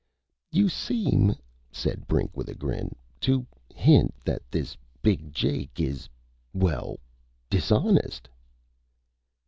[0.51, 1.35] "You seem,"
[1.71, 6.09] said Brink with a grin, "to hint that this Big Jake is...
[6.55, 6.97] well...
[7.51, 8.27] dishonest."